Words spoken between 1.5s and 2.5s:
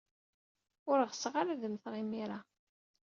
ad mmteɣ imir-a.